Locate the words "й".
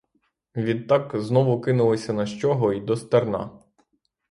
2.77-2.81